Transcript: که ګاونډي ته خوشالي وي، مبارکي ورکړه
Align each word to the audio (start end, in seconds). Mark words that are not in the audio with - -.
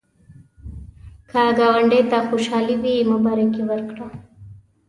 که 1.31 1.41
ګاونډي 1.57 2.01
ته 2.11 2.17
خوشالي 2.27 2.75
وي، 2.81 2.95
مبارکي 3.11 3.61
ورکړه 3.65 4.07